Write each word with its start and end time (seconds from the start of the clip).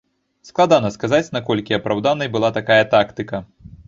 Складана 0.49 0.89
сказаць, 0.95 1.29
наколькі 1.37 1.75
апраўданай 1.77 2.31
была 2.37 2.49
такая 2.57 2.79
тактыка. 2.95 3.43